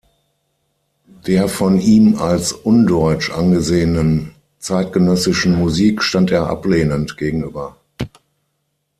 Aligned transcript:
Der 1.27 1.47
von 1.47 1.79
ihm 1.79 2.15
als 2.15 2.53
„undeutsch“ 2.53 3.29
angesehenen 3.29 4.31
zeitgenössischen 4.57 5.53
Musik 5.59 6.01
stand 6.01 6.31
er 6.31 6.47
ablehnend 6.47 7.17
gegenüber. 7.17 7.77